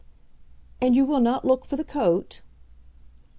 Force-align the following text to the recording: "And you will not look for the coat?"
"And 0.81 0.95
you 0.95 1.05
will 1.05 1.19
not 1.19 1.45
look 1.45 1.63
for 1.63 1.75
the 1.75 1.83
coat?" 1.83 2.41